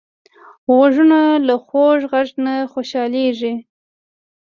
غوږونه 0.73 1.19
له 1.47 1.55
خوږ 1.65 1.99
غږ 2.11 2.29
نه 2.45 2.53
خوشحالېږي 2.71 3.53